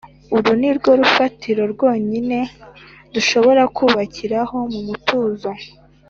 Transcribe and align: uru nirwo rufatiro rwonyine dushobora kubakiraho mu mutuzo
uru 0.35 0.51
nirwo 0.59 0.89
rufatiro 1.01 1.63
rwonyine 1.73 2.39
dushobora 3.13 3.63
kubakiraho 3.75 4.57
mu 4.71 4.81
mutuzo 4.87 5.49